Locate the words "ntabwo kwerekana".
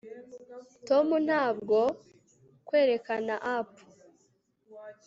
1.27-3.35